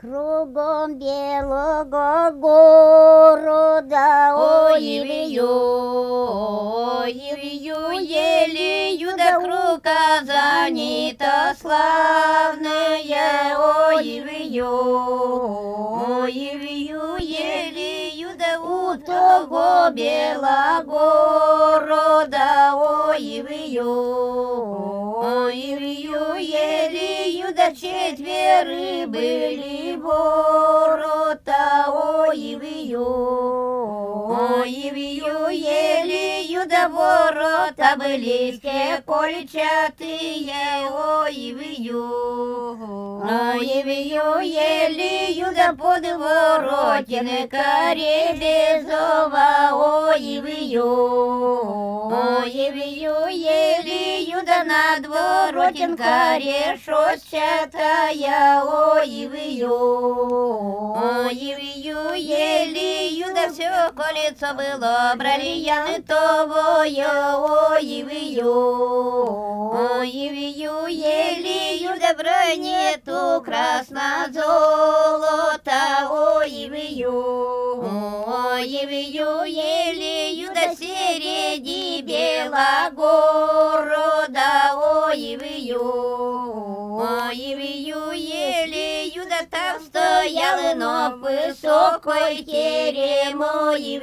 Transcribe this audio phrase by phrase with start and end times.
[0.00, 4.32] Кругом белого города,
[4.70, 14.70] Ой, вию, ой, вию, елею да круга занята славная, ой, вию,
[16.20, 20.76] ой, вию, елею да у того белогорода,
[22.76, 27.17] ой, вию, ой, вию, елею
[27.74, 32.77] четверы были ворота, ой, вию,
[36.68, 37.96] елею да ворота
[38.52, 40.52] все кольчатые,
[40.90, 42.10] ой, вию,
[43.22, 50.84] ой, вию, елею да под воротины каре безова, ой, вию,
[52.12, 62.57] ой, вию, елею да над воротин каре шостятая, ой, вию, ой, вию, елею
[63.96, 67.06] колесо было бриллианты тобою,
[67.70, 74.40] ой, вию, ой, вию, елею да бронету красно-золото,
[76.10, 77.82] ой, вию,
[78.26, 82.96] ой, вию, елею да середи белогорода,
[85.06, 86.27] ой, вию,
[91.16, 94.00] высокой терем, ой,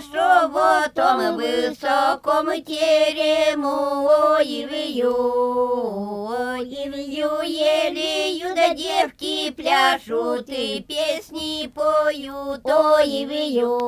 [0.00, 11.66] что в том высоком терему, ой, вию, ой, вию, елею да девки пляшут и песни
[11.66, 13.78] поют, ой, вию,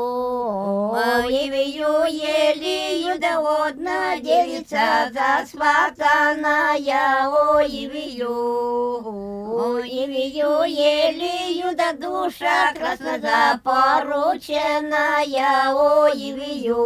[0.93, 13.21] ой, вию, елею да одна девица засватанная, ой, вию, ой, вию, елею да душа красно
[13.21, 16.79] запорученная, ой, вию,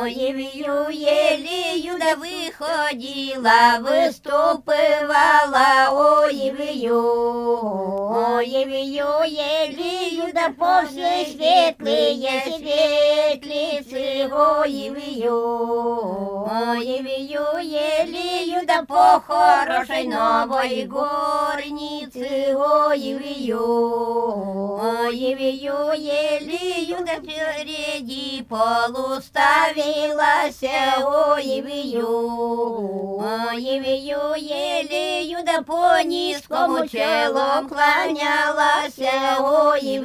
[0.00, 7.54] ой, вию, елею да выходила, выступывала, ой, вию,
[8.34, 19.20] ой, вию, елею да по всей светлые светлицы, ой, вию, ой, вию, елею да по
[19.20, 21.79] хорошей новой горнице,
[22.22, 30.62] ой, вию, ой, вию, елею да впереди полуставилась,
[31.02, 38.98] ой, вию, ой, вию, елею да по низкому челом кланялась,
[39.38, 39.98] ой,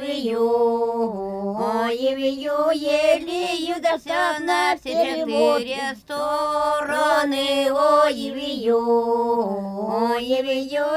[1.94, 3.96] вию, елею да
[4.40, 10.16] на все четыре стороны, ой, вию,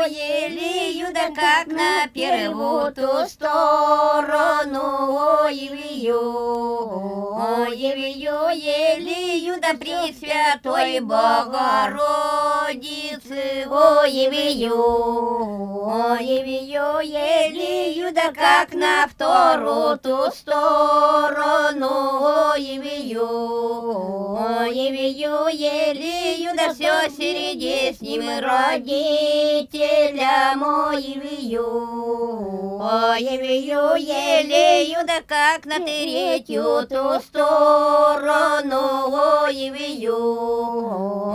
[0.10, 5.14] елею да как на первую ту сторону,
[5.46, 6.20] ой, вию,
[8.50, 21.90] елею да пресвятой Богородицы, ой, вию, ой, вию, елею да как на вторую ту сторону,
[22.52, 23.28] ой, вию,
[24.38, 29.64] ой, вию, елею да все среди с ним родителя
[30.56, 32.59] мой вию,
[32.90, 38.82] ой, вию, елею да как на третью ту сторону,
[39.44, 40.16] ой, вию,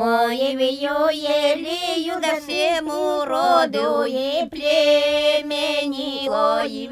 [0.03, 6.87] ой, вию, елею да всему роду и племени, ой,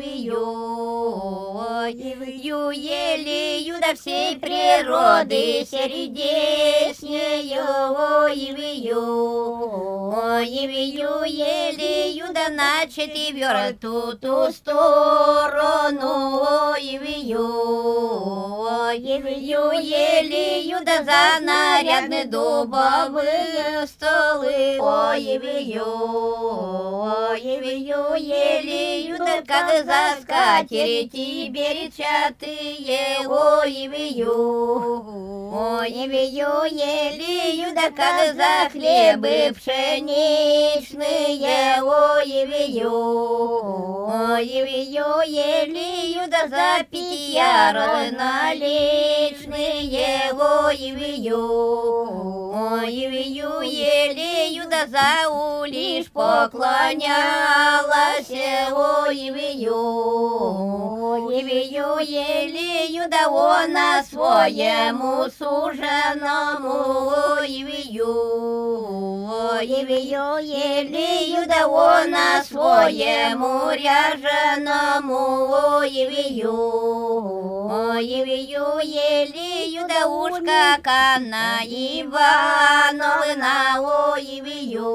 [1.90, 14.52] вию, елею да всей природы сердечнее, ой, вию, ой, вию, елею да на четвертую ту
[14.52, 16.40] сторону,
[16.72, 16.98] ой,
[18.98, 25.84] вию, елею да за нарядные дубовые столы, ой, вию,
[27.30, 35.04] ой, вию, елею да как за скатерти беречатые, ой, вию,
[35.54, 40.22] ой, вию, елею да как за хлебы пшеничные,
[41.82, 42.92] ой, вию,
[44.06, 48.81] ой, вию, елею да за питья наличные,
[50.71, 51.45] ой, вию,
[52.53, 57.11] ой, вию, елею да за улиш поклонялась,
[58.71, 59.83] ой, вию,
[61.01, 68.15] ой, вию, вію, єлію, да вона своєму суженому, ой, вію,
[69.51, 76.57] ой, вію, єлію, да вона своєму ряженому, ой, вію,
[77.71, 84.85] ой, вію, єлію, да ушка кана Івановна, ой, вію,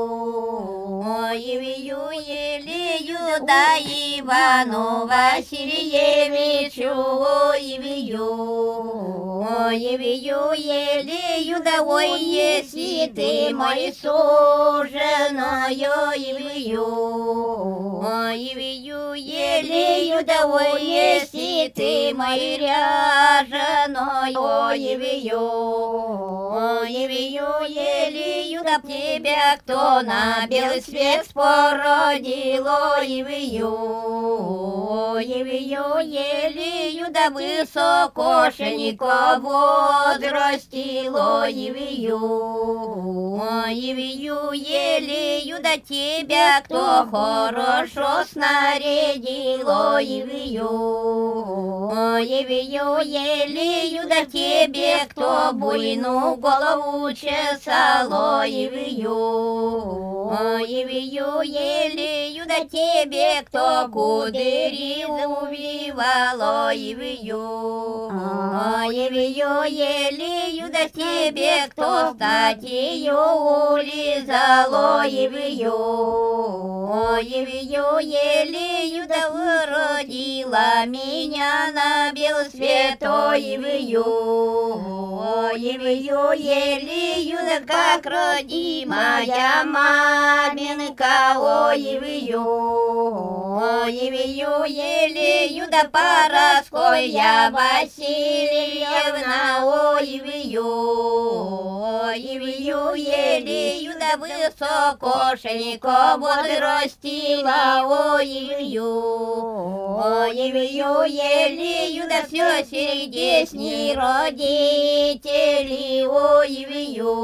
[1.06, 2.85] ой, вію, єлію,
[3.46, 6.90] да Івану Васильєвичу,
[7.50, 8.28] ой, вію,
[9.66, 16.86] ой, вію, єлію, да ой, єсі ти мой суженою, ой, вію,
[18.04, 25.50] ой, вію, єлію, да ой, єсі ти мой ряженою, ой, вію,
[26.52, 33.69] ой, вію, єлію, да тебя кто на белый свет спородил, ой, вію,
[35.16, 39.12] ой, вію, єлію, да високошенько
[39.42, 42.20] возрастило, ой, вію,
[43.42, 50.70] ой, вію, єлію, да тебя кто хорошо снарядил, ой, вію,
[51.96, 59.18] ой, вію, єлію, да тебе кто буйну голову чесал, ой, вію,
[60.40, 67.48] ой, вію, єлію, да тебе кто кудыри увивал, ой, вію,
[68.78, 73.18] ой, вію, єлію, да тебе кто статью
[73.70, 75.74] улизал, ой, вію,
[76.90, 84.04] ой, вію, єлію, да выродила меня на бел свет, ой, вію,
[85.44, 92.42] ой, вію, єлію, да как родимая маменька, ой, вію,
[93.62, 94.64] ой, вію,
[94.96, 99.34] єлію, да Параскоя Васильевна,
[99.64, 100.66] ой, вію,
[102.04, 107.84] ой, вію, єлію, да високошенько возрастила,
[108.14, 109.02] ой, вію,
[110.04, 117.14] ой, вію, єлію, да все сердечні родителі, ой, вію,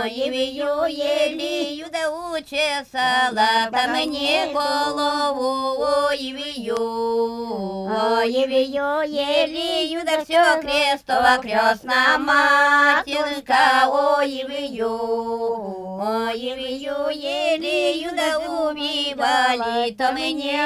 [0.00, 6.76] ой, вію, єлію, да учесала, та мені голову, ой, вію,
[8.16, 15.00] ой, вію, єлію, да все крестова крестна матерка, ой, вію,
[16.30, 20.58] ой, вію, єлію, да убивали, то мені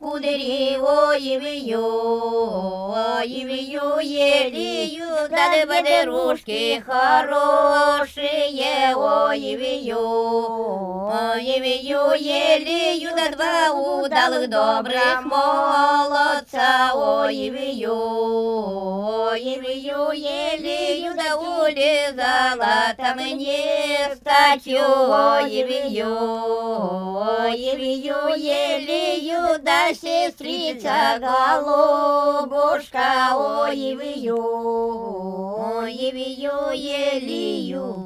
[0.00, 1.86] кудрі, ой, вію,
[2.96, 9.98] ой, вію, єлію, да де бедерушки хорошие, ой, вію,
[11.12, 17.98] ой, вію, єлію, да два удалых добрых молодца, ой, вію,
[19.32, 23.64] ой, вію, єлію, да улізала, та мені
[24.14, 26.16] стачу, ой, вію,
[27.14, 31.18] ой, вію, єлію, да сестриця
[31.64, 34.44] голубушка, ой, вію,
[35.76, 38.05] ой, вію, єлію.